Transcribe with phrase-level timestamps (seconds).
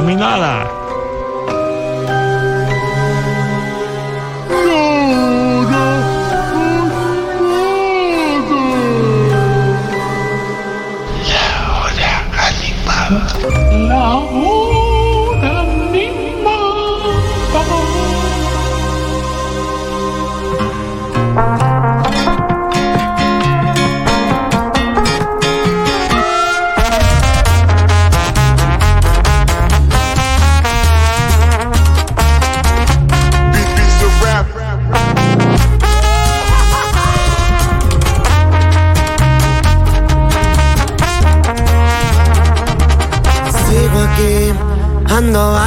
[0.00, 0.79] A mí nada.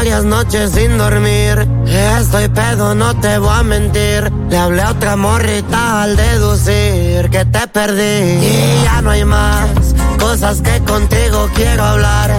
[0.03, 1.65] Varias noches sin dormir.
[2.19, 4.29] Estoy pedo, no te voy a mentir.
[4.49, 8.45] Le hablé a otra morrita al deducir que te perdí.
[8.45, 9.65] Y ya no hay más
[10.19, 12.31] cosas que contigo quiero hablar.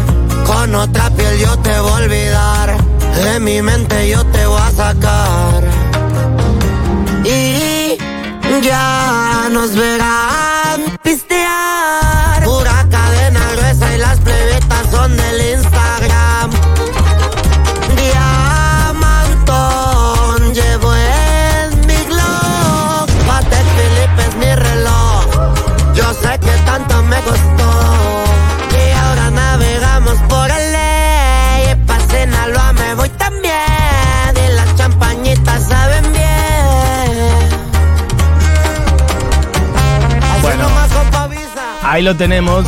[0.47, 2.77] Con otra piel yo te voy a olvidar.
[3.25, 5.65] De mi mente yo te voy a sacar.
[7.25, 7.97] Y
[8.61, 11.44] ya nos verán pistear.
[41.95, 42.67] Ahí lo tenemos.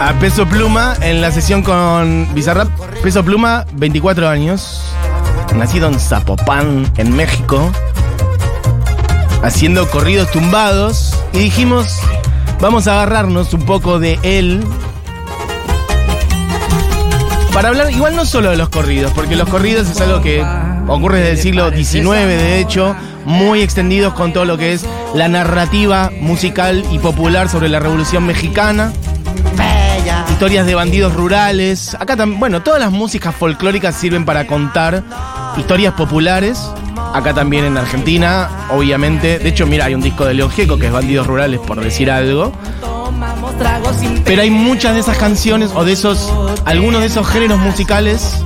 [0.00, 2.70] A Peso Pluma en la sesión con Bizarrap.
[3.02, 4.82] Peso Pluma, 24 años.
[5.54, 7.70] Nacido en Zapopan, en México.
[9.42, 11.14] Haciendo corridos tumbados.
[11.34, 11.98] Y dijimos,
[12.58, 14.64] vamos a agarrarnos un poco de él.
[17.52, 20.42] Para hablar, igual no solo de los corridos, porque los corridos es algo que
[20.88, 25.28] ocurre desde el siglo XIX, de hecho, muy extendidos con todo lo que es la
[25.28, 28.92] narrativa musical y popular sobre la Revolución Mexicana
[29.56, 30.24] Bella.
[30.30, 31.94] historias de bandidos rurales.
[31.94, 35.02] Acá también, bueno, todas las músicas folclóricas sirven para contar
[35.56, 36.58] historias populares.
[37.14, 39.38] Acá también en Argentina, obviamente.
[39.38, 42.10] De hecho, mira, hay un disco de León Gieco que es Bandidos Rurales, por decir
[42.10, 42.52] algo.
[44.24, 46.32] Pero hay muchas de esas canciones o de esos,
[46.64, 48.42] algunos de esos géneros musicales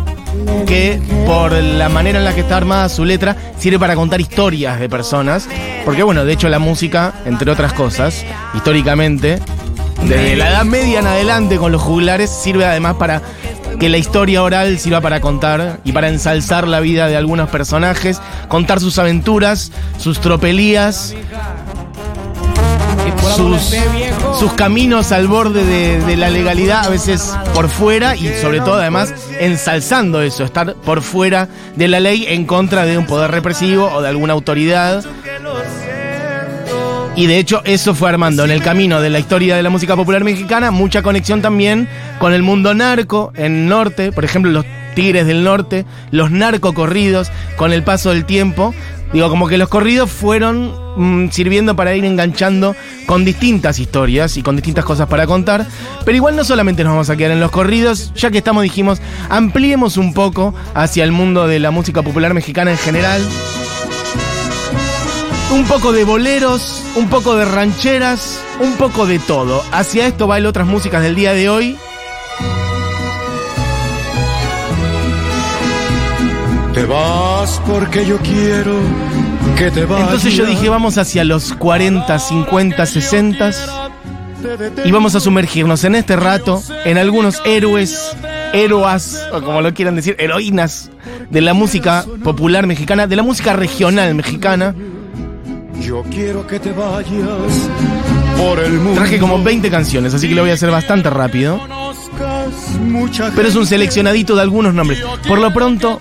[0.67, 4.81] que por la manera en la que está armada su letra sirve para contar historias
[4.81, 5.49] de personas.
[5.85, 8.25] Porque bueno, de hecho la música, entre otras cosas,
[8.55, 9.39] históricamente,
[10.03, 13.23] desde la Edad Media en adelante con los juglares, sirve además para
[13.79, 18.21] que la historia oral sirva para contar y para ensalzar la vida de algunos personajes,
[18.49, 21.15] contar sus aventuras, sus tropelías,
[23.35, 23.75] sus,
[24.39, 28.75] sus caminos al borde de, de la legalidad, a veces por fuera y sobre todo
[28.75, 33.91] además ensalzando eso, estar por fuera de la ley en contra de un poder represivo
[33.93, 35.05] o de alguna autoridad.
[37.17, 39.97] Y de hecho eso fue armando en el camino de la historia de la música
[39.97, 41.89] popular mexicana mucha conexión también
[42.19, 44.67] con el mundo narco en el norte, por ejemplo los
[44.97, 48.75] Tigres del Norte, los narcocorridos con el paso del tiempo.
[49.13, 52.75] Digo, como que los corridos fueron mm, sirviendo para ir enganchando
[53.07, 55.67] con distintas historias y con distintas cosas para contar.
[56.05, 59.01] Pero igual no solamente nos vamos a quedar en los corridos, ya que estamos, dijimos,
[59.29, 63.23] ampliemos un poco hacia el mundo de la música popular mexicana en general.
[65.53, 69.63] Un poco de boleros, un poco de rancheras, un poco de todo.
[69.71, 71.79] Hacia esto va el otras músicas del día de hoy.
[76.87, 78.75] Vas porque yo quiero
[79.57, 80.07] que te vayas.
[80.07, 83.51] Entonces yo dije, vamos hacia los 40, 50, 60
[84.85, 88.17] y vamos a sumergirnos en este rato en algunos héroes,
[88.53, 90.91] héroas, o como lo quieran decir, heroínas
[91.31, 94.75] de la música popular mexicana, de la música regional mexicana.
[95.81, 97.69] Yo quiero que te vayas
[98.37, 99.01] por el mundo.
[99.01, 101.61] Traje como 20 canciones, así que lo voy a hacer bastante rápido.
[103.35, 105.01] Pero es un seleccionadito de algunos nombres.
[105.27, 106.01] Por lo pronto,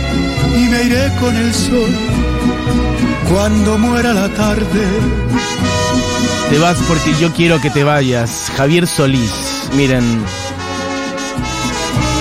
[0.55, 1.89] y me iré con el sol.
[3.29, 4.85] Cuando muera la tarde,
[6.49, 8.51] Te vas porque yo quiero que te vayas.
[8.57, 9.69] Javier Solís.
[9.73, 10.03] Miren.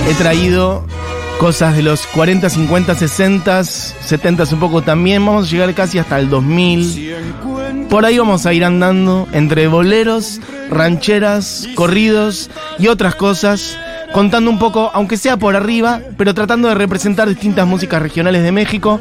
[0.09, 0.85] he traído
[1.41, 5.25] cosas de los 40, 50, 60, 70 un poco también.
[5.27, 7.17] Vamos a llegar casi hasta el 2000.
[7.89, 10.41] Por ahí vamos a ir andando entre boleros,
[10.71, 13.77] rancheras, corridos y otras cosas,
[14.13, 18.53] contando un poco, aunque sea por arriba, pero tratando de representar distintas músicas regionales de
[18.53, 19.01] México.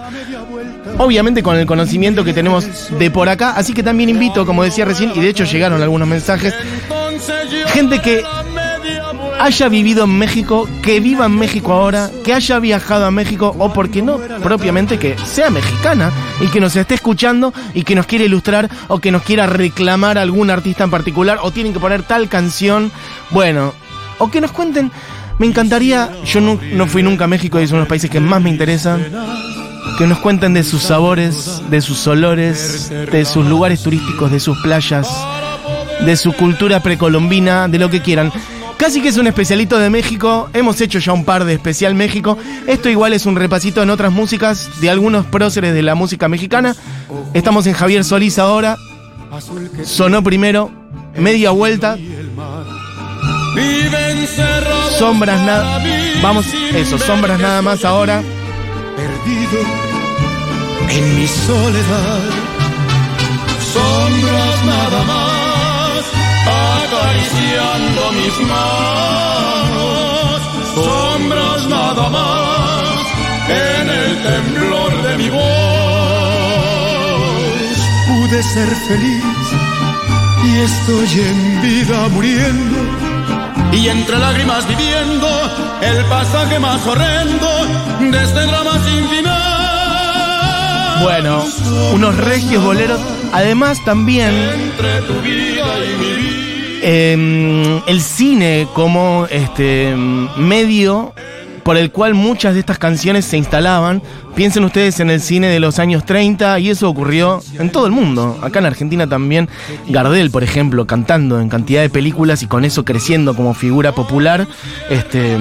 [0.98, 4.86] Obviamente con el conocimiento que tenemos de por acá, así que también invito, como decía
[4.86, 6.54] recién, y de hecho llegaron algunos mensajes,
[7.74, 8.24] gente que
[9.40, 13.72] haya vivido en México, que viva en México ahora, que haya viajado a México o
[13.72, 18.26] porque no propiamente que sea mexicana y que nos esté escuchando y que nos quiera
[18.26, 22.28] ilustrar o que nos quiera reclamar algún artista en particular o tienen que poner tal
[22.28, 22.92] canción,
[23.32, 23.74] bueno,
[24.20, 24.92] o que nos cuenten,
[25.40, 28.20] me encantaría, yo no, fui nunca a México y es uno de los países que
[28.20, 29.06] más me interesan,
[29.98, 34.58] que nos cuenten de sus sabores, de sus olores, de sus lugares turísticos, de sus
[34.62, 35.08] playas,
[36.06, 38.32] de su cultura precolombina, de lo que quieran.
[38.78, 40.50] Casi que es un especialito de México.
[40.54, 42.38] Hemos hecho ya un par de especial México.
[42.66, 46.78] Esto igual es un repasito en otras músicas de algunos próceres de la música mexicana.
[47.34, 48.78] Estamos en Javier Solís ahora.
[49.84, 50.72] Sonó primero,
[51.18, 51.98] media vuelta.
[55.00, 55.82] Sombras nada.
[56.22, 58.22] Vamos, eso, sombras nada más ahora.
[58.98, 59.60] Perdido
[60.90, 62.22] en mi soledad.
[63.74, 66.04] Sombras nada más
[66.50, 70.42] acariciando mis manos,
[70.76, 73.06] sombras nada más
[73.48, 75.40] en el temblor de mi voz.
[78.08, 79.24] Pude ser feliz
[80.44, 82.99] y estoy en vida muriendo.
[83.72, 85.28] Y entre lágrimas viviendo
[85.82, 87.48] el pasaje más horrendo
[88.00, 91.04] de este drama sin final.
[91.04, 91.46] Bueno,
[91.94, 93.00] unos regios boleros.
[93.32, 96.80] Además también Entre tu vida y mi vida.
[96.82, 99.94] eh, el cine como este
[100.36, 101.14] medio
[101.64, 104.02] por el cual muchas de estas canciones se instalaban.
[104.36, 107.92] Piensen ustedes en el cine de los años 30 y eso ocurrió en todo el
[107.92, 108.38] mundo.
[108.42, 109.50] Acá en Argentina también
[109.88, 114.48] Gardel, por ejemplo, cantando en cantidad de películas y con eso creciendo como figura popular.
[114.90, 115.38] Este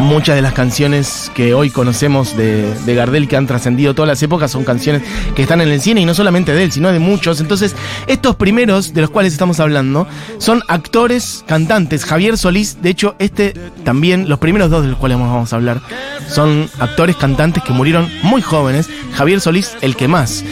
[0.00, 4.22] muchas de las canciones que hoy conocemos de, de Gardel que han trascendido todas las
[4.22, 5.02] épocas son canciones
[5.34, 7.40] que están en el cine y no solamente de él, sino de muchos.
[7.40, 7.74] Entonces,
[8.06, 10.06] estos primeros de los cuales estamos hablando
[10.38, 12.04] son actores, cantantes.
[12.04, 13.54] Javier Solís, de hecho, este
[13.84, 15.80] también, los primeros dos de los cuales vamos a hablar,
[16.28, 18.88] son actores, cantantes que murieron muy jóvenes.
[19.14, 20.44] Javier Solís, el que más.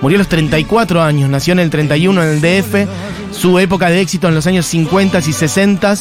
[0.00, 2.86] Murió a los 34 años, nació en el 31 en el DF,
[3.32, 5.94] su época de éxito en los años 50 y 60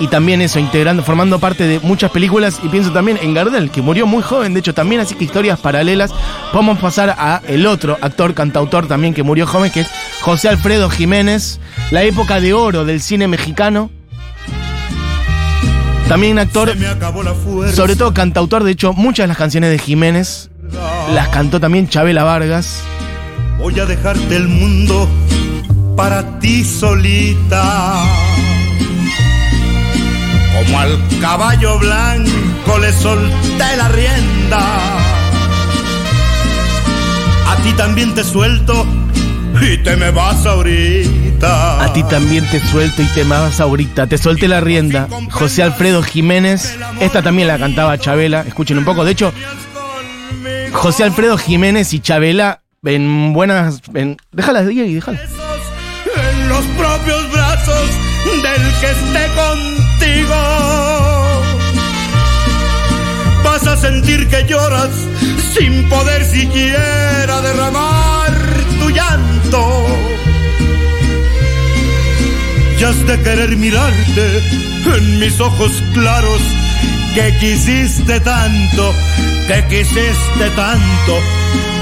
[0.00, 2.60] y también eso, integrando, formando parte de muchas películas.
[2.62, 5.58] Y pienso también en Gardel, que murió muy joven, de hecho, también, así que historias
[5.58, 6.12] paralelas.
[6.52, 9.90] Vamos a pasar a el otro actor, cantautor también que murió joven, que es
[10.20, 11.60] José Alfredo Jiménez,
[11.90, 13.90] la época de oro del cine mexicano.
[16.08, 16.74] También actor,
[17.74, 20.48] sobre todo cantautor, de hecho, muchas de las canciones de Jiménez
[21.12, 22.82] las cantó también Chabela Vargas.
[23.58, 25.08] Voy a dejarte el mundo
[25.96, 28.04] para ti solita.
[30.58, 34.58] Como al caballo blanco le solté la rienda.
[37.46, 38.84] A ti también te suelto
[39.60, 41.84] y te me vas ahorita.
[41.84, 44.08] A ti también te suelto y te vas ahorita.
[44.08, 45.06] Te solté la rienda.
[45.30, 46.76] José Alfredo Jiménez.
[46.98, 48.40] Esta también la cantaba Chabela.
[48.40, 49.04] Escuchen un poco.
[49.04, 49.32] De hecho,
[50.72, 53.80] José Alfredo Jiménez y Chabela en buenas.
[53.94, 55.20] En, déjala de ahí, déjala.
[55.20, 60.40] en los propios brazos del que esté contigo.
[63.44, 64.90] Vas a sentir que lloras
[65.54, 68.32] sin poder siquiera derramar
[68.80, 69.86] tu llanto.
[72.78, 74.42] Y has de querer mirarte
[74.96, 76.40] en mis ojos claros
[77.14, 78.94] que quisiste tanto,
[79.48, 81.14] que quisiste tanto,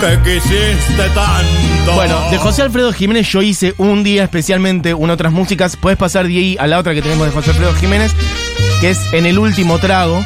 [0.00, 1.94] que quisiste tanto.
[1.94, 5.76] Bueno, de José Alfredo Jiménez yo hice un día especialmente una otras músicas.
[5.76, 8.12] Puedes pasar de ahí a la otra que tenemos de José Alfredo Jiménez,
[8.80, 10.24] que es En el último trago.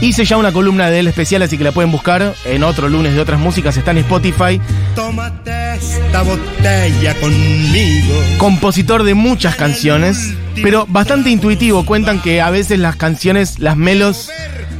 [0.00, 3.14] Hice ya una columna de él especial, así que la pueden buscar en otro lunes
[3.14, 3.78] de otras músicas.
[3.78, 4.60] Está en Spotify.
[4.94, 8.14] Tómate esta botella conmigo.
[8.36, 11.84] compositor de muchas canciones, pero bastante intuitivo.
[11.84, 14.30] Cuentan que a veces las canciones, las melos,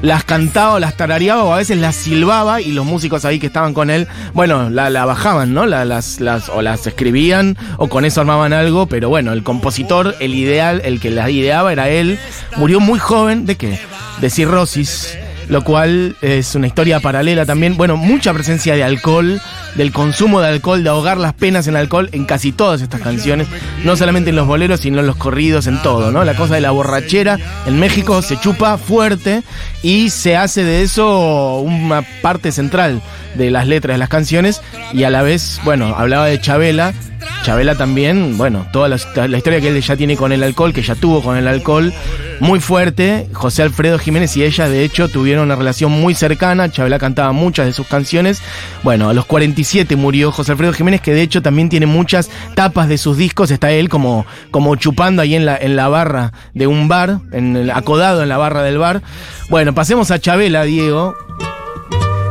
[0.03, 3.47] las cantaba o las tarareaba o a veces las silbaba y los músicos ahí que
[3.47, 5.67] estaban con él, bueno, la, bajaban, ¿no?
[5.67, 10.15] La- las, las, o las escribían o con eso armaban algo, pero bueno, el compositor,
[10.21, 12.19] el ideal, el que las ideaba era él.
[12.57, 13.79] Murió muy joven, ¿de qué?
[14.21, 15.17] De cirrosis.
[15.49, 17.77] Lo cual es una historia paralela también.
[17.77, 19.41] Bueno, mucha presencia de alcohol,
[19.75, 23.47] del consumo de alcohol, de ahogar las penas en alcohol en casi todas estas canciones,
[23.85, 26.25] no solamente en los boleros, sino en los corridos, en todo, ¿no?
[26.25, 29.43] La cosa de la borrachera en México se chupa fuerte
[29.83, 33.01] y se hace de eso una parte central
[33.35, 34.63] de las letras de las canciones
[34.93, 36.95] y a la vez, bueno, hablaba de Chabela.
[37.43, 40.97] Chabela también, bueno, toda la, historia que él ya tiene con el alcohol, que ya
[40.97, 41.93] tuvo con el alcohol,
[42.41, 43.29] muy fuerte.
[43.33, 46.71] José Alfredo Jiménez y ella, de hecho, tuvieron una relación muy cercana.
[46.71, 48.43] Chabela cantaba muchas de sus canciones.
[48.83, 52.89] Bueno, a los 47 murió José Alfredo Jiménez, que de hecho también tiene muchas tapas
[52.89, 53.53] de sus discos.
[53.53, 57.71] Está él como, como chupando ahí en la, en la barra de un bar, en
[57.71, 59.03] acodado en la barra del bar.
[59.51, 61.15] Bueno, pasemos a Chabela, Diego.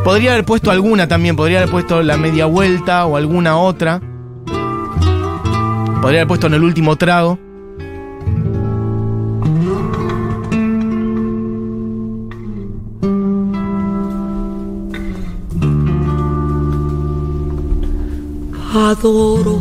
[0.04, 4.02] Podría haber puesto alguna también, podría haber puesto la media vuelta o alguna otra.
[6.06, 7.40] Podría puesto en el último trago.
[18.72, 19.60] Adoro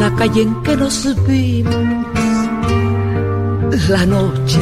[0.00, 1.74] la calle en que nos vimos,
[3.90, 4.60] la noche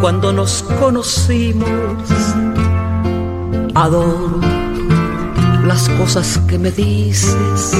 [0.00, 1.66] cuando nos conocimos.
[3.74, 4.61] Adoro
[5.64, 7.72] las cosas que me dices,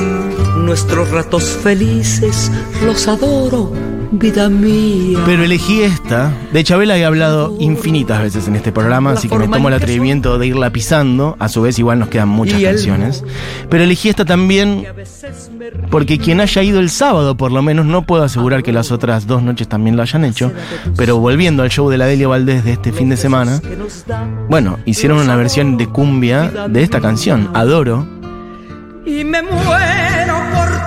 [0.56, 2.50] nuestros ratos felices,
[2.84, 3.72] los adoro,
[4.12, 5.18] vida mía.
[5.24, 6.32] Pero elegí esta.
[6.52, 10.38] De Chabela he hablado infinitas veces en este programa, así que me tomo el atrevimiento
[10.38, 11.36] de irla pisando.
[11.38, 13.24] A su vez, igual nos quedan muchas canciones.
[13.68, 14.86] Pero elegí esta también
[15.90, 19.26] porque quien haya ido el sábado, por lo menos, no puedo asegurar que las otras
[19.26, 20.52] dos noches también lo hayan hecho.
[20.96, 23.60] Pero volviendo al show de la Delia Valdés de este fin de semana,
[24.48, 28.06] bueno, hicieron una versión de cumbia de esta canción, Adoro.
[29.04, 30.86] Y me muero por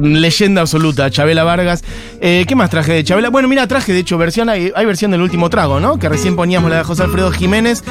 [0.00, 1.84] leyenda absoluta, Chabela Vargas.
[2.20, 3.30] Eh, ¿Qué más traje de Chabela?
[3.30, 5.98] Bueno, mira, traje de hecho versión, hay, versión del último trago, ¿no?
[5.98, 7.84] Que recién poníamos la de José Alfredo Jiménez.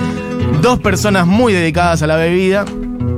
[0.62, 2.66] Dos personas muy dedicadas a la bebida.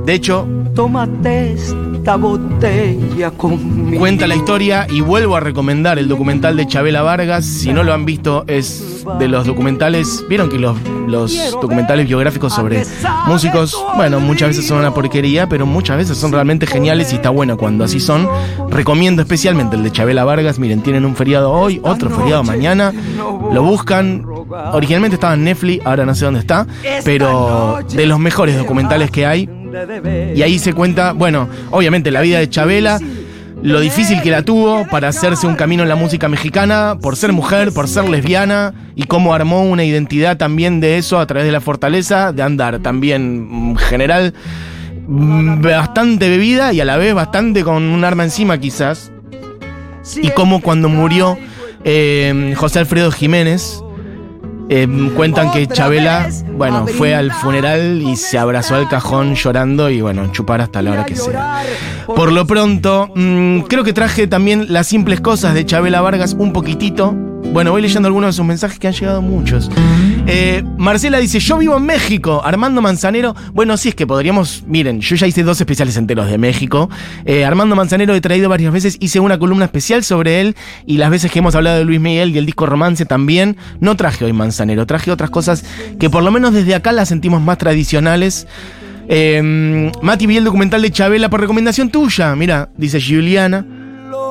[0.04, 1.56] De hecho, Tómate
[2.00, 3.98] esta botella conmigo.
[3.98, 7.44] cuenta la historia y vuelvo a recomendar el documental de Chabela Vargas.
[7.44, 10.24] Si no lo han visto, es de los documentales.
[10.26, 12.84] Vieron que los, los documentales biográficos sobre
[13.26, 17.28] músicos, bueno, muchas veces son una porquería, pero muchas veces son realmente geniales y está
[17.28, 18.26] bueno cuando así son.
[18.70, 20.58] Recomiendo especialmente el de Chabela Vargas.
[20.58, 22.94] Miren, tienen un feriado hoy, otro feriado mañana.
[23.52, 24.24] Lo buscan.
[24.72, 26.66] Originalmente estaba en Netflix, ahora no sé dónde está,
[27.04, 29.59] pero de los mejores documentales que hay.
[30.34, 32.98] Y ahí se cuenta, bueno, obviamente la vida de Chabela,
[33.62, 37.32] lo difícil que la tuvo para hacerse un camino en la música mexicana, por ser
[37.32, 41.52] mujer, por ser lesbiana, y cómo armó una identidad también de eso a través de
[41.52, 44.34] la fortaleza, de andar también en general
[45.06, 49.12] mm, bastante bebida y a la vez bastante con un arma encima quizás.
[50.22, 51.36] Y cómo cuando murió
[51.84, 53.82] eh, José Alfredo Jiménez,
[54.72, 54.86] eh,
[55.16, 60.30] cuentan que Chabela, bueno, fue al funeral y se abrazó al cajón llorando y bueno,
[60.30, 61.64] chupar hasta la hora que sea.
[62.06, 66.52] Por lo pronto, mm, creo que traje también las simples cosas de Chabela Vargas un
[66.52, 67.16] poquitito.
[67.52, 69.68] Bueno, voy leyendo algunos de sus mensajes que han llegado muchos.
[70.26, 72.40] Eh, Marcela dice, yo vivo en México.
[72.44, 76.38] Armando Manzanero, bueno, sí es que podríamos, miren, yo ya hice dos especiales enteros de
[76.38, 76.88] México.
[77.24, 80.54] Eh, Armando Manzanero he traído varias veces, hice una columna especial sobre él
[80.86, 83.56] y las veces que hemos hablado de Luis Miguel y el disco Romance también.
[83.80, 85.64] No traje hoy Manzanero, traje otras cosas
[85.98, 88.46] que por lo menos desde acá las sentimos más tradicionales.
[89.08, 92.36] Eh, Mati vi el documental de Chabela por recomendación tuya.
[92.36, 93.66] Mira, dice Juliana.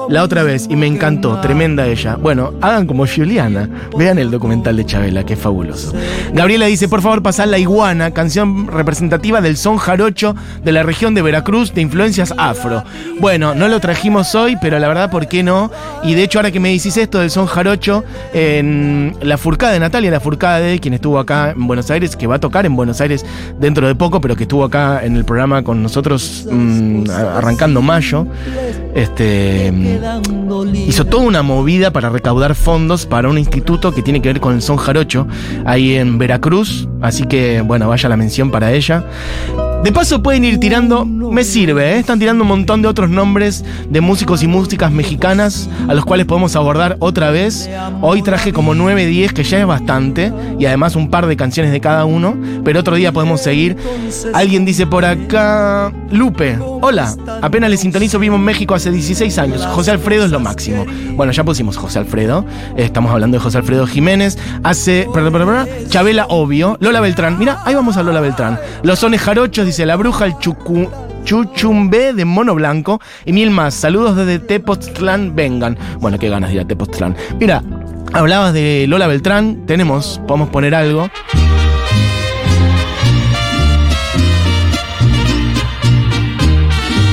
[0.09, 2.15] La otra vez, y me encantó, tremenda ella.
[2.15, 3.69] Bueno, hagan como Juliana.
[3.95, 5.93] Vean el documental de Chabela, que es fabuloso.
[6.33, 11.13] Gabriela dice, por favor, pasad La Iguana, canción representativa del son jarocho de la región
[11.13, 12.83] de Veracruz, de influencias afro.
[13.19, 15.69] Bueno, no lo trajimos hoy, pero la verdad, ¿por qué no?
[16.03, 19.79] Y de hecho, ahora que me decís esto del son jarocho, en la furcada de
[19.79, 22.75] Natalia, la furcada de quien estuvo acá en Buenos Aires, que va a tocar en
[22.75, 23.23] Buenos Aires
[23.59, 28.25] dentro de poco, pero que estuvo acá en el programa con nosotros mm, arrancando mayo.
[28.95, 29.98] Este
[30.87, 34.55] hizo toda una movida para recaudar fondos para un instituto que tiene que ver con
[34.55, 35.27] el son jarocho
[35.65, 36.87] ahí en Veracruz.
[37.01, 39.05] Así que, bueno, vaya la mención para ella.
[39.83, 41.99] De paso pueden ir tirando, me sirve, ¿eh?
[41.99, 46.25] están tirando un montón de otros nombres de músicos y músicas mexicanas a los cuales
[46.25, 47.69] podemos abordar otra vez.
[48.01, 51.71] Hoy traje como 9, 10, que ya es bastante, y además un par de canciones
[51.71, 53.77] de cada uno, pero otro día podemos seguir.
[54.33, 59.65] Alguien dice por acá, Lupe, hola, apenas le sintonizo, vivo en México hace 16 años,
[59.65, 60.85] José Alfredo es lo máximo.
[61.15, 62.45] Bueno, ya pusimos José Alfredo,
[62.75, 65.07] estamos hablando de José Alfredo Jiménez, hace,
[65.87, 69.97] Chabela Obvio, Lola Beltrán, mira, ahí vamos a Lola Beltrán, Los Sones Jarochos, dice La
[69.97, 70.89] Bruja, el Chucu,
[71.23, 73.75] Chuchumbe de Mono Blanco y mil más.
[73.75, 75.77] Saludos desde Tepoztlán, vengan.
[75.99, 77.15] Bueno, qué ganas de ir Tepoztlán.
[77.39, 77.61] Mira,
[78.11, 81.07] hablabas de Lola Beltrán, tenemos, podemos poner algo.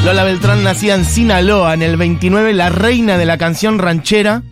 [0.07, 4.43] Lola Beltrán nacida en Sinaloa en el 29, la reina de la canción ranchera.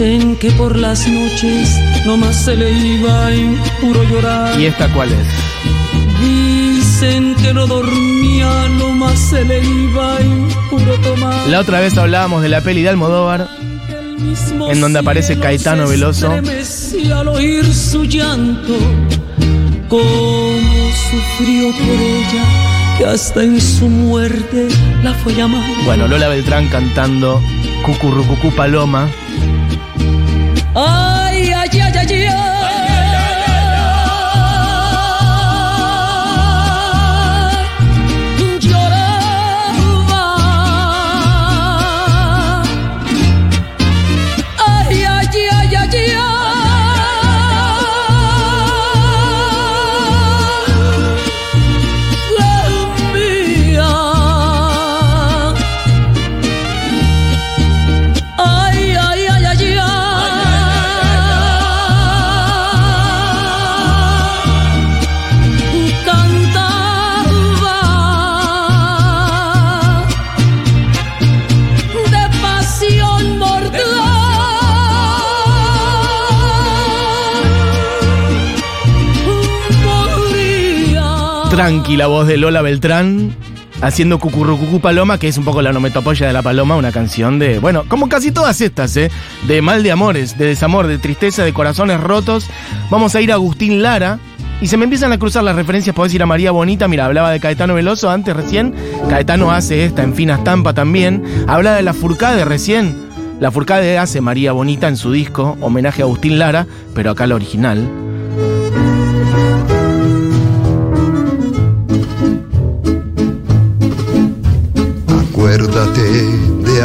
[0.00, 4.58] Dicen que por las noches nomás se le iba en puro llorar.
[4.58, 5.26] ¿Y esta cuál es?
[6.22, 11.46] Dicen que no dormía, nomás se le iba en puro tomar.
[11.48, 13.46] La otra vez hablábamos de la peli de Almodóvar,
[14.70, 16.32] en donde aparece Caetano Veloso.
[16.32, 18.78] al oír su llanto,
[19.90, 20.54] cómo
[21.10, 22.44] sufrió por ella,
[22.96, 24.68] que hasta en su muerte
[25.04, 25.62] la fue llamar.
[25.84, 27.42] Bueno, Lola Beltrán cantando
[27.84, 29.10] Cucurrucucú Paloma.
[30.72, 32.59] 哎呀加加加油
[81.90, 83.34] Tranqui la voz de Lola Beltrán
[83.80, 87.58] haciendo Cucurrucucú Paloma, que es un poco la nometopolla de la paloma, una canción de,
[87.58, 89.10] bueno, como casi todas estas, ¿eh?
[89.48, 92.48] De mal de amores, de desamor, de tristeza, de corazones rotos.
[92.90, 94.20] Vamos a ir a Agustín Lara.
[94.60, 97.32] Y se me empiezan a cruzar las referencias, podés ir a María Bonita, mira, hablaba
[97.32, 98.74] de Caetano Veloso antes recién,
[99.08, 102.94] Caetano hace esta en Fina Estampa también, habla de la Furcade recién,
[103.40, 107.36] la Furcade hace María Bonita en su disco, homenaje a Agustín Lara, pero acá la
[107.36, 108.09] original.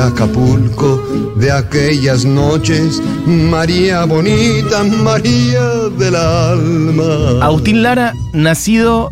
[0.07, 1.01] Acapulco,
[1.37, 5.61] de aquellas noches, María bonita, María
[5.97, 7.43] del alma.
[7.45, 9.11] Agustín Lara, nacido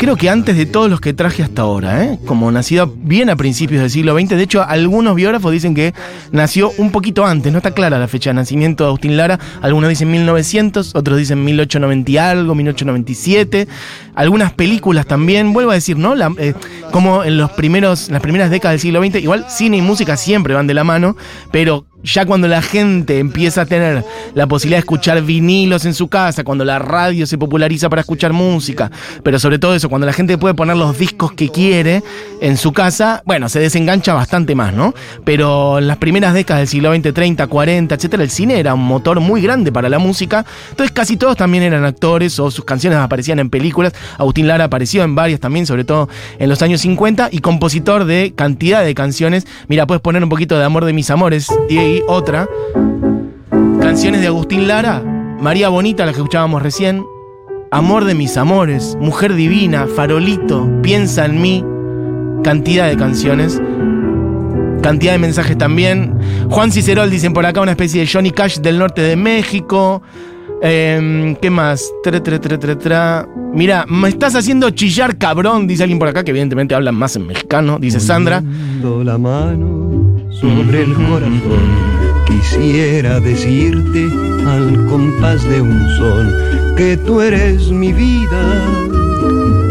[0.00, 2.18] creo que antes de todos los que traje hasta ahora, ¿eh?
[2.24, 4.30] como nacido bien a principios del siglo XX.
[4.30, 5.92] De hecho, algunos biógrafos dicen que
[6.32, 9.38] nació un poquito antes, no está clara la fecha de nacimiento de Agustín Lara.
[9.60, 13.68] Algunos dicen 1900, otros dicen 1890 y algo, 1897.
[14.14, 16.14] Algunas películas también, vuelvo a decir, ¿no?
[16.38, 16.54] Eh,
[16.92, 20.54] como en los primeros, las primeras décadas del siglo XX, igual cine y música siempre
[20.54, 21.14] van de la mano,
[21.50, 26.08] pero ya cuando la gente empieza a tener la posibilidad de escuchar vinilos en su
[26.08, 28.90] casa, cuando la radio se populariza para escuchar música,
[29.22, 32.02] pero sobre todo eso, cuando la gente puede poner los discos que quiere
[32.40, 34.94] en su casa, bueno, se desengancha bastante más, ¿no?
[35.24, 38.84] Pero en las primeras décadas del siglo XX, 30, 40, etcétera, el cine era un
[38.84, 42.98] motor muy grande para la música, entonces casi todos también eran actores o sus canciones
[42.98, 43.92] aparecían en películas.
[44.18, 46.08] Agustín Lara apareció en varias también, sobre todo
[46.38, 49.46] en los años 50, y compositor de cantidad de canciones.
[49.68, 51.48] Mira, puedes poner un poquito de Amor de mis amores,
[52.06, 52.48] otra.
[53.80, 55.02] Canciones de Agustín Lara,
[55.40, 57.04] María Bonita, la que escuchábamos recién,
[57.72, 61.64] Amor de mis amores, Mujer divina, Farolito, Piensa en mí,
[62.42, 63.60] cantidad de canciones.
[64.82, 66.14] Cantidad de mensajes también.
[66.48, 70.02] Juan Cicerol dicen por acá una especie de Johnny Cash del norte de México.
[70.62, 71.92] Em, ¿Qué más?
[72.02, 73.28] Tra.
[73.54, 77.26] Mira, me estás haciendo chillar cabrón, dice alguien por acá, que evidentemente hablan más en
[77.26, 78.42] mexicano, dice Sandra.
[78.82, 79.99] La mano
[80.40, 82.00] sobre el corazón.
[82.26, 84.08] Quisiera decirte
[84.46, 88.80] al compás de un son que tú eres mi vida.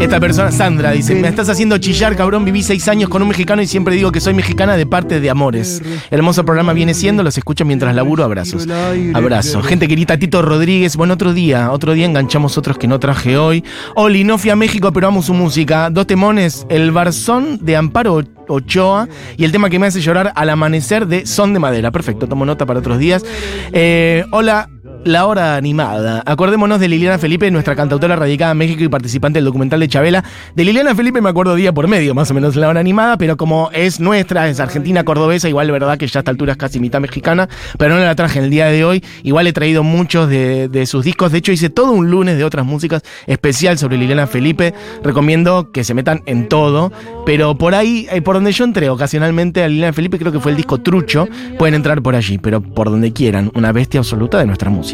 [0.00, 3.60] Esta persona, Sandra, dice, me estás haciendo chillar, cabrón, viví seis años con un mexicano
[3.60, 5.82] y siempre digo que soy mexicana de parte de amores.
[6.10, 8.66] Hermoso programa viene siendo, los escucho mientras laburo, abrazos.
[9.12, 9.62] Abrazo.
[9.62, 13.62] Gente querida, Tito Rodríguez, bueno, otro día, otro día enganchamos otros que no traje hoy.
[13.94, 15.90] Oli, no fui a México, pero amo su música.
[15.90, 19.08] Dos temones, El Barzón de Amparo Ochoa.
[19.36, 21.90] Y el tema que me hace llorar al amanecer de Son de Madera.
[21.90, 23.24] Perfecto, tomo nota para otros días.
[23.72, 24.68] Eh, hola.
[25.04, 26.22] La hora animada.
[26.26, 30.22] Acordémonos de Liliana Felipe, nuestra cantautora radicada en México y participante del documental de Chabela.
[30.54, 33.38] De Liliana Felipe me acuerdo día por medio, más o menos, la hora animada, pero
[33.38, 36.80] como es nuestra, es argentina cordobesa, igual verdad que ya a esta altura es casi
[36.80, 39.02] mitad mexicana, pero no la traje en el día de hoy.
[39.22, 41.32] Igual he traído muchos de, de sus discos.
[41.32, 44.74] De hecho, hice todo un lunes de otras músicas especial sobre Liliana Felipe.
[45.02, 46.92] Recomiendo que se metan en todo,
[47.24, 50.50] pero por ahí, eh, por donde yo entré ocasionalmente a Liliana Felipe, creo que fue
[50.50, 51.26] el disco Trucho.
[51.58, 53.50] Pueden entrar por allí, pero por donde quieran.
[53.54, 54.89] Una bestia absoluta de nuestra música.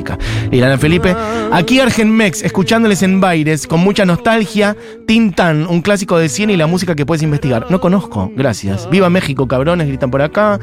[0.51, 1.15] Liliana Felipe.
[1.53, 4.77] Aquí Argenmex, escuchándoles en Baires, con mucha nostalgia.
[5.07, 7.67] Tintan, un clásico de cine y la música que puedes investigar.
[7.71, 8.89] No conozco, gracias.
[8.91, 10.59] Viva México, cabrones, gritan por acá.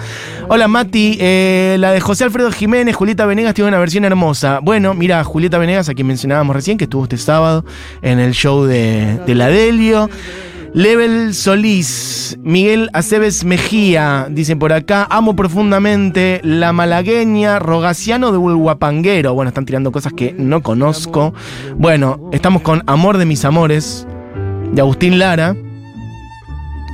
[0.50, 4.60] Hola Mati, eh, la de José Alfredo Jiménez, Julieta Venegas tiene una versión hermosa.
[4.62, 7.65] Bueno, mira, Julieta Venegas, a quien mencionábamos recién, que estuvo este sábado
[8.02, 10.10] en el show de la Delio.
[10.73, 19.36] Level Solís, Miguel Aceves Mejía, dicen por acá, amo profundamente la malagueña Rogaciano de Bulguapanguero.
[19.36, 21.36] Bueno, están tirando cosas que no conozco.
[21.77, 24.07] Bueno, estamos con Amor de mis amores,
[24.71, 25.55] de Agustín Lara.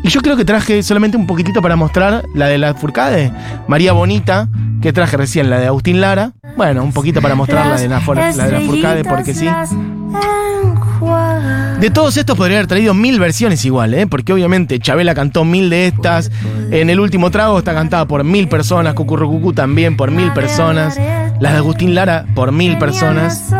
[0.03, 3.31] Y yo creo que traje solamente un poquitito para mostrar la de la Furcade,
[3.67, 4.47] María Bonita,
[4.81, 6.31] que traje recién, la de Agustín Lara.
[6.55, 9.47] Bueno, un poquito para mostrar la de la, la de la Furcade, porque sí.
[11.79, 14.05] De todos estos podría haber traído mil versiones igual, ¿eh?
[14.05, 16.31] porque obviamente Chabela cantó mil de estas.
[16.71, 20.99] En el último trago está cantada por mil personas, Cucurrucucú también por mil personas.
[21.39, 23.53] Las de Agustín Lara por mil personas.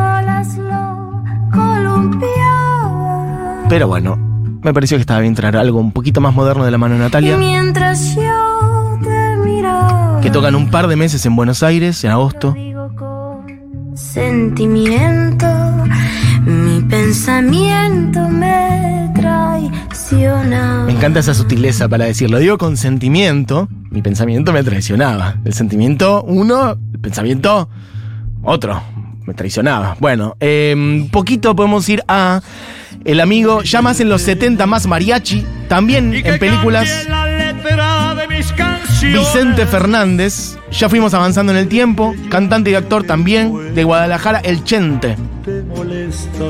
[3.69, 4.28] Pero bueno,
[4.61, 6.99] me pareció que estaba bien traer algo un poquito más moderno de la mano de
[7.01, 7.37] Natalia.
[7.37, 12.55] Mientras yo te miraba, Que tocan un par de meses en Buenos Aires, en agosto.
[12.97, 15.47] con sentimiento,
[16.45, 20.83] mi pensamiento me traiciona.
[20.85, 22.39] Me encanta esa sutileza para decirlo.
[22.39, 23.67] Digo con sentimiento.
[23.91, 25.35] Mi pensamiento me traicionaba.
[25.45, 27.69] El sentimiento uno, el pensamiento
[28.43, 28.81] otro.
[29.25, 29.95] Me traicionaba.
[29.99, 32.41] Bueno, eh, poquito podemos ir a
[33.05, 35.45] el amigo, ya más en los 70, más mariachi.
[35.67, 36.89] También en películas.
[39.01, 40.57] Vicente Fernández.
[40.71, 42.13] Ya fuimos avanzando en el tiempo.
[42.29, 43.73] Cantante y actor también.
[43.75, 45.15] De Guadalajara, El Chente.
[45.45, 46.45] te molesta,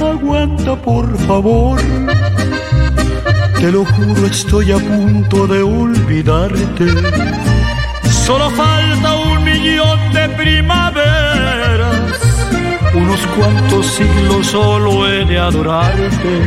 [0.00, 1.80] aguanta por favor.
[3.58, 6.86] Te lo juro, estoy a punto de olvidarte.
[8.10, 10.91] Solo falta un millón de primaveras.
[13.12, 16.40] Unos cuantos siglos solo he de adorarte.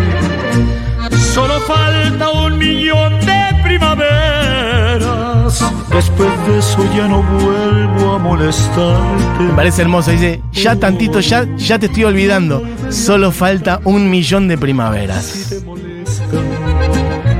[1.31, 5.63] Solo falta un millón de primaveras.
[5.91, 9.43] Después de eso ya no vuelvo a molestarte.
[9.55, 10.09] Parece hermoso.
[10.09, 12.63] Dice, ya tantito, ya, ya te estoy olvidando.
[12.89, 15.49] Solo falta un millón de primaveras.
[15.49, 16.23] te molesta,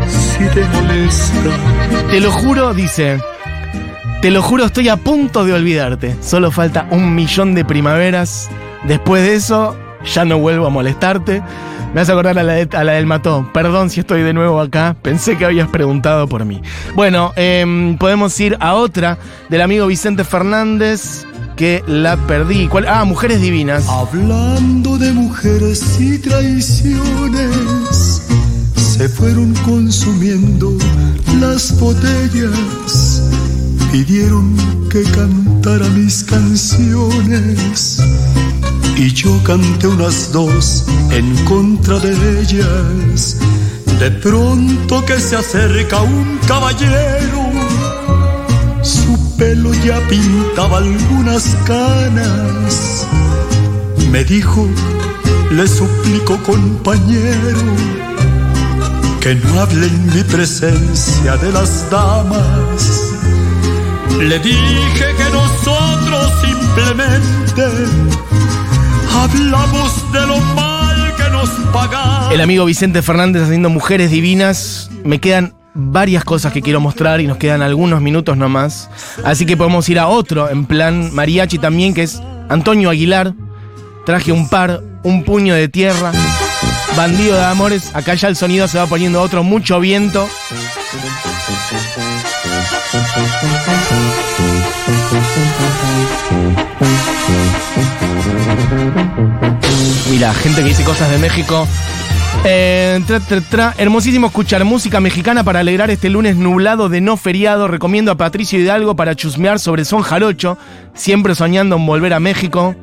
[0.08, 1.50] si te molesta,
[2.12, 3.20] Te lo juro, dice.
[4.22, 6.16] Te lo juro, estoy a punto de olvidarte.
[6.22, 8.52] Solo falta un millón de primaveras.
[8.88, 9.76] Después de eso,
[10.14, 11.42] ya no vuelvo a molestarte.
[11.94, 13.50] Me acordar a la, de- a la del mató.
[13.54, 14.98] Perdón si estoy de nuevo acá.
[15.02, 16.62] Pensé que habías preguntado por mí.
[16.94, 19.18] Bueno, em, podemos ir a otra
[19.50, 22.68] del amigo Vicente Fernández que la perdí.
[22.68, 22.86] ¿Cuál?
[22.90, 23.88] Ah, Mujeres Divinas.
[23.88, 28.22] Hablando de mujeres y traiciones,
[28.76, 30.74] se fueron consumiendo
[31.40, 33.22] las botellas.
[33.92, 34.58] Pidieron
[34.90, 38.02] que cantara mis canciones
[38.98, 43.38] y yo canté unas dos en contra de ellas.
[44.00, 47.46] De pronto que se acerca un caballero
[48.86, 53.08] su pelo ya pintaba algunas canas.
[54.12, 54.68] Me dijo,
[55.52, 57.66] le suplico compañero,
[59.22, 63.02] que no hable en mi presencia de las damas.
[64.20, 67.64] Le dije que nosotros simplemente
[69.16, 72.32] hablamos de lo mal que nos pagaban.
[72.32, 74.90] El amigo Vicente Fernández haciendo Mujeres Divinas.
[75.04, 78.90] Me quedan varias cosas que quiero mostrar y nos quedan algunos minutos nomás.
[79.24, 83.34] Así que podemos ir a otro en plan mariachi también, que es Antonio Aguilar.
[84.06, 86.12] Traje un par, un puño de tierra.
[86.96, 87.92] Bandido de amores.
[87.94, 90.28] Acá ya el sonido se va poniendo otro, mucho viento.
[100.16, 101.68] Mira, gente que dice cosas de México.
[102.46, 103.02] Eh.
[103.78, 107.68] Hermosísimo escuchar música mexicana para alegrar este lunes nublado de no feriado.
[107.68, 110.58] Recomiendo a Patricio Hidalgo para chusmear sobre Son Jarocho,
[110.94, 112.74] siempre soñando en volver a México.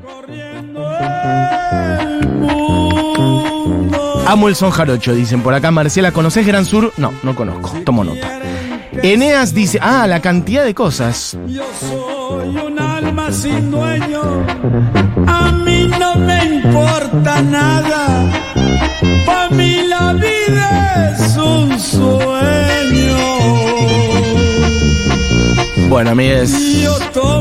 [4.27, 5.71] Amo el Son Jarocho, dicen por acá.
[5.71, 6.93] Marcela, ¿conoces Gran Sur?
[6.99, 7.71] No, no conozco.
[7.83, 8.41] Tomo nota.
[9.03, 11.39] Eneas dice, ah, la cantidad de cosas.
[11.47, 12.79] Yo soy un
[13.13, 14.23] alma sin dueño.
[15.27, 18.31] A mí no me importa nada.
[19.27, 23.17] Para mí la vida es un sueño.
[25.89, 26.55] Bueno, amigues.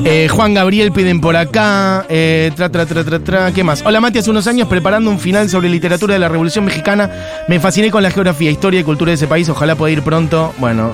[0.03, 2.05] Eh, Juan Gabriel piden por acá.
[2.09, 3.51] eh, tra, tra, tra, tra, tra.
[3.53, 3.81] ¿Qué más?
[3.85, 7.09] Hola Mati, hace unos años preparando un final sobre literatura de la Revolución Mexicana.
[7.47, 9.47] Me fasciné con la geografía, historia y cultura de ese país.
[9.47, 10.53] Ojalá pueda ir pronto.
[10.57, 10.91] Bueno,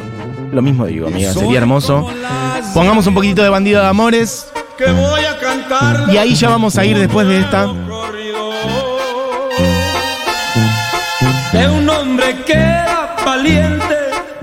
[0.51, 1.33] lo mismo digo, amiga.
[1.33, 2.07] Sería hermoso.
[2.75, 4.45] Pongamos un poquitito de bandido de amores.
[4.77, 6.05] Que voy a cantar.
[6.09, 7.65] Y ahí ya vamos a ir después de esta.
[7.65, 8.51] corrido
[11.51, 13.95] de un hombre que era valiente,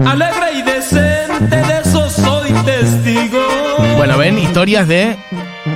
[0.04, 3.40] alegre y decente, de eso soy testigo.
[3.96, 5.16] Bueno, ven, historias de.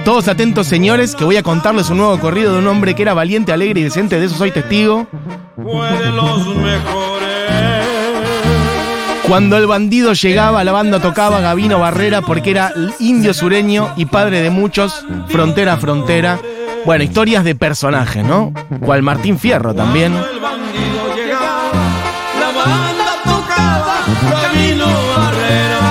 [0.05, 3.15] Todos atentos, señores, que voy a contarles un nuevo corrido de un hombre que era
[3.15, 4.19] valiente, alegre y decente.
[4.19, 5.07] De eso soy testigo.
[5.57, 7.08] Fue de los mejores.
[9.29, 14.41] Cuando el bandido llegaba, la banda tocaba Gavino Barrera porque era indio sureño y padre
[14.41, 16.41] de muchos, frontera a frontera.
[16.87, 18.55] Bueno, historias de personajes, ¿no?
[18.81, 20.15] Cual Martín Fierro también.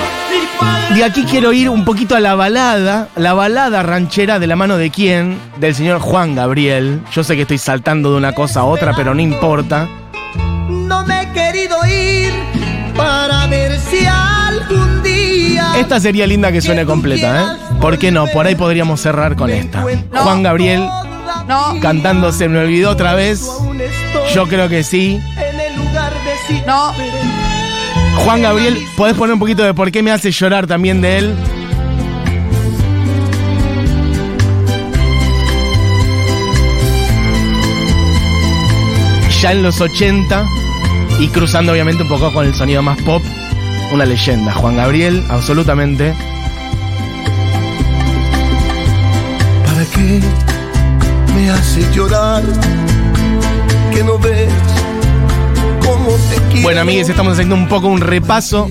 [0.94, 4.78] De aquí quiero ir un poquito a la balada, la balada ranchera de la mano
[4.78, 7.02] de quién, del señor Juan Gabriel.
[7.12, 9.90] Yo sé que estoy saltando de una cosa a otra, pero no importa.
[10.70, 12.32] No me he querido ir
[12.96, 15.74] para ver si algún día.
[15.78, 17.46] Esta sería linda que suene completa, ¿eh?
[17.82, 18.28] ¿Por qué no?
[18.28, 19.84] Por ahí podríamos cerrar con esta.
[20.14, 20.88] Juan Gabriel
[21.48, 23.46] No, cantando Se me olvidó otra vez.
[24.34, 25.20] Yo creo que sí.
[25.38, 26.68] en el lugar de siempre.
[26.68, 27.55] no.
[28.24, 31.36] Juan Gabriel, ¿podés poner un poquito de por qué me hace llorar también de él?
[39.42, 40.46] Ya en los 80
[41.20, 43.22] y cruzando obviamente un poco con el sonido más pop,
[43.92, 44.54] una leyenda.
[44.54, 46.14] Juan Gabriel, absolutamente.
[49.66, 50.20] ¿Para qué
[51.36, 52.44] me haces llorar?
[53.94, 54.75] Que no ves.
[56.62, 58.70] Bueno, amigues, estamos haciendo un poco un repaso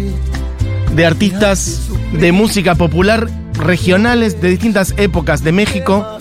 [0.95, 6.19] de artistas de música popular regionales de distintas épocas de México.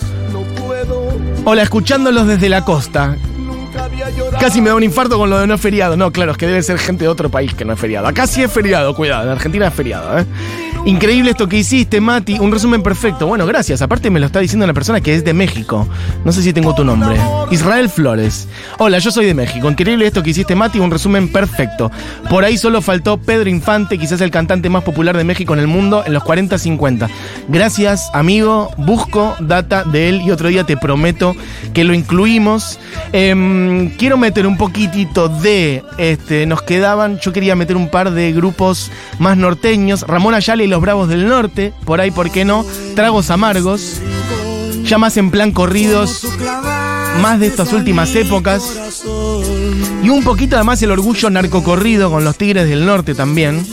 [1.44, 3.16] Hola, escuchándolos desde la costa.
[4.40, 5.96] Casi me da un infarto con lo de no feriado.
[5.96, 8.06] No, claro, es que debe ser gente de otro país que no es feriado.
[8.06, 10.26] Acá sí es feriado, cuidado, en Argentina es feriado, ¿eh?
[10.86, 12.38] Increíble esto que hiciste, Mati.
[12.38, 13.26] Un resumen perfecto.
[13.26, 13.80] Bueno, gracias.
[13.80, 15.88] Aparte me lo está diciendo una persona que es de México.
[16.26, 17.18] No sé si tengo tu nombre.
[17.50, 18.48] Israel Flores.
[18.78, 19.70] Hola, yo soy de México.
[19.70, 20.80] Increíble esto que hiciste, Mati.
[20.80, 21.90] Un resumen perfecto.
[22.28, 25.68] Por ahí solo faltó Pedro Infante, quizás el cantante más popular de México en el
[25.68, 27.08] mundo en los 40-50.
[27.48, 28.70] Gracias, amigo.
[28.76, 31.34] Busco data de él y otro día te prometo
[31.72, 32.78] que lo incluimos.
[33.12, 35.82] Em, quiero meter un poquitito de.
[35.96, 37.18] Este, nos quedaban.
[37.20, 40.02] Yo quería meter un par de grupos más norteños.
[40.02, 41.72] Ramón Ayala y los Bravos del Norte.
[41.84, 42.66] Por ahí, ¿por qué no?
[42.96, 44.00] Tragos amargos.
[44.82, 46.26] Ya más en plan corridos.
[47.22, 49.00] Más de estas últimas épocas.
[50.02, 53.64] Y un poquito además el orgullo narcocorrido con los Tigres del Norte también.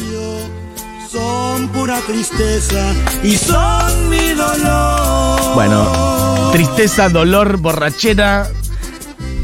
[1.12, 5.56] Son pura tristeza y son mi dolor.
[5.56, 8.48] Bueno, tristeza, dolor, borrachera.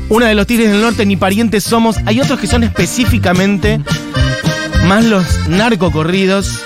[0.10, 1.98] Una de los Tigres del Norte, ni parientes somos.
[2.06, 3.82] Hay otros que son específicamente
[4.86, 6.62] más los narcocorridos.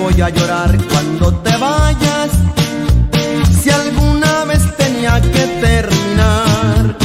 [0.00, 2.30] Voy a llorar cuando te vayas.
[3.60, 6.96] Si alguna vez tenía que terminar.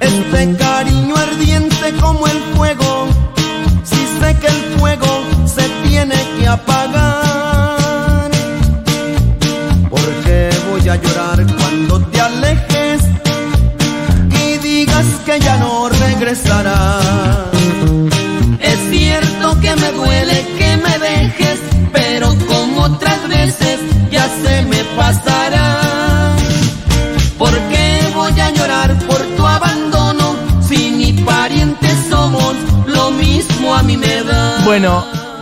[0.00, 2.38] Este cariño ardiente como el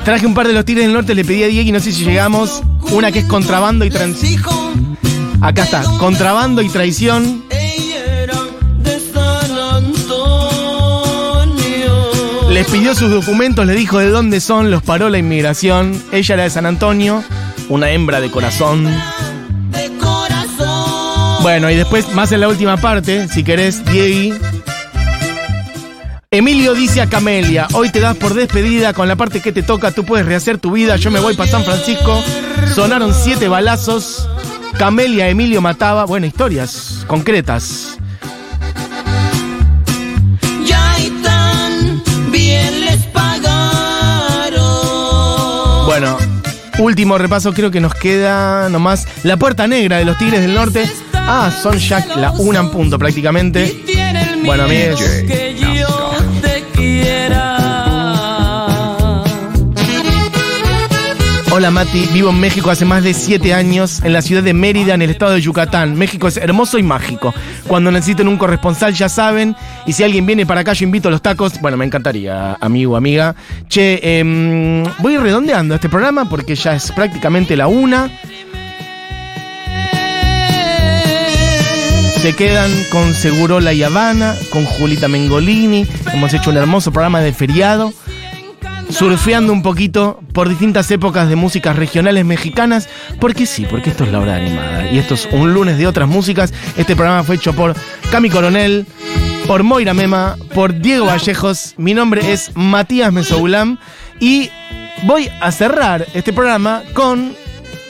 [0.05, 1.93] Traje un par de los Tigres del Norte, le pedí a Diego y no sé
[1.93, 2.63] si llegamos.
[2.91, 4.99] Una que es contrabando y traición.
[5.41, 7.45] Acá está, contrabando y traición.
[12.51, 16.01] Les pidió sus documentos, le dijo de dónde son, los paró la inmigración.
[16.13, 17.25] Ella era de San Antonio,
[17.69, 18.85] una hembra de corazón.
[19.71, 21.43] De corazón.
[21.43, 24.37] Bueno, y después, más en la última parte, si querés, Diego.
[26.35, 29.91] Emilio dice a Camelia, hoy te das por despedida con la parte que te toca,
[29.91, 32.25] tú puedes rehacer tu vida, yo me voy para San Francisco.
[32.75, 34.27] Sonaron siete balazos,
[34.79, 37.99] Camelia Emilio mataba, bueno, historias concretas.
[40.65, 44.57] Ya y tan bien les pagaron.
[45.85, 46.17] Bueno,
[46.79, 50.91] último repaso, creo que nos queda nomás La Puerta Negra de los Tigres del Norte.
[51.13, 53.85] Ah, son Jack la una en punto prácticamente.
[54.47, 55.52] Bueno, a mí es...
[61.55, 64.95] Hola Mati, vivo en México hace más de 7 años, en la ciudad de Mérida,
[64.95, 65.97] en el estado de Yucatán.
[65.97, 67.35] México es hermoso y mágico.
[67.67, 71.11] Cuando necesiten un corresponsal ya saben, y si alguien viene para acá yo invito a
[71.11, 73.37] los tacos, bueno, me encantaría, amigo, amiga.
[73.69, 78.11] Che, em, voy redondeando este programa porque ya es prácticamente la una.
[82.23, 85.87] Se quedan con Segurola y Habana, con Julita Mengolini.
[86.15, 87.93] Hemos hecho un hermoso programa de feriado
[88.93, 92.89] surfeando un poquito por distintas épocas de músicas regionales mexicanas,
[93.21, 94.91] porque sí, porque esto es la hora animada.
[94.91, 96.53] Y esto es un lunes de otras músicas.
[96.77, 97.75] Este programa fue hecho por
[98.11, 98.87] Cami Coronel,
[99.47, 101.75] por Moira Mema, por Diego Vallejos.
[101.79, 103.79] Mi nombre es Matías Mesoulam
[104.21, 104.51] y
[105.05, 107.35] voy a cerrar este programa con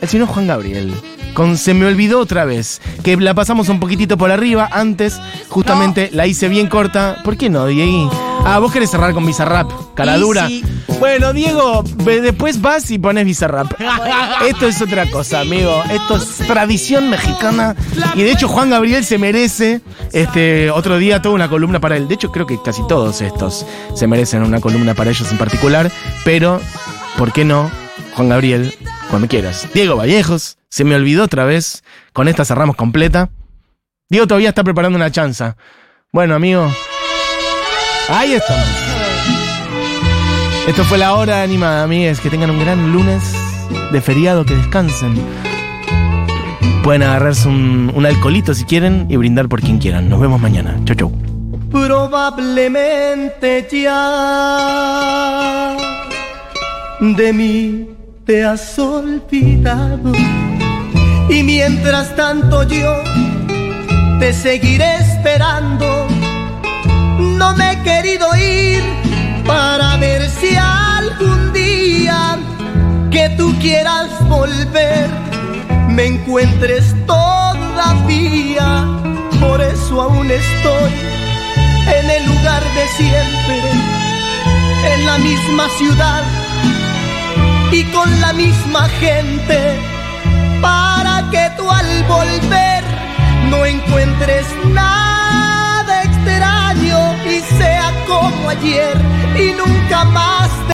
[0.01, 0.93] el señor Juan Gabriel.
[1.35, 4.69] Con Se me olvidó otra vez, que la pasamos un poquitito por arriba.
[4.71, 7.19] Antes, justamente, la hice bien corta.
[7.25, 8.11] ¿Por qué no, Diego?
[8.45, 10.47] Ah, vos querés cerrar con Bizarrap, cara Y dura.
[10.47, 10.65] sí.
[10.99, 13.73] Bueno, Diego, después vas y pones Bizarrap.
[14.47, 15.83] Esto es otra cosa, amigo.
[15.91, 17.75] Esto es tradición mexicana.
[18.15, 19.81] Y de hecho, Juan Gabriel se merece
[20.13, 22.09] este otro día toda una columna para él.
[22.09, 25.91] De hecho, creo que casi todos estos se merecen una columna para ellos en particular.
[26.25, 26.61] Pero,
[27.19, 27.71] ¿por qué no?
[28.15, 28.75] Juan Gabriel,
[29.13, 29.69] cuando quieras.
[29.75, 31.85] Diego Vallejos, se me olvidó otra vez.
[32.15, 33.29] Con esta cerramos completa.
[34.09, 35.59] Diego todavía está preparando una chanza.
[36.13, 36.67] Bueno, amigo.
[38.09, 38.67] Ahí estamos.
[40.67, 42.21] Esto fue la hora animada, amigues.
[42.21, 43.23] Que tengan un gran lunes
[43.93, 45.15] de feriado, que descansen.
[46.83, 50.09] Pueden agarrarse un, un alcoholito si quieren y brindar por quien quieran.
[50.09, 50.81] Nos vemos mañana.
[50.87, 51.13] Chau, chau.
[51.71, 55.77] Probablemente ya
[56.99, 60.13] de mí te has olvidado.
[61.29, 63.03] Y mientras tanto yo
[64.21, 66.07] te seguiré esperando.
[67.19, 68.83] No me he querido ir
[69.47, 72.39] para ver si algún día
[73.11, 75.09] que tú quieras volver
[75.89, 78.87] me encuentres todavía.
[79.41, 80.93] Por eso aún estoy
[81.99, 83.61] en el lugar de siempre,
[84.95, 86.23] en la misma ciudad
[87.73, 89.59] y con la misma gente,
[90.61, 92.85] para que tú al volver
[93.51, 98.95] no encuentres nada extraño y sea como ayer
[99.37, 100.53] y nunca más